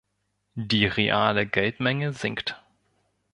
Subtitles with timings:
[0.55, 2.59] Die reale Geldmenge sinkt.